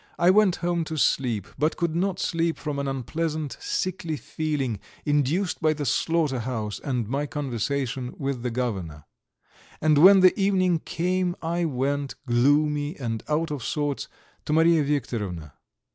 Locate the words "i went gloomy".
11.43-12.95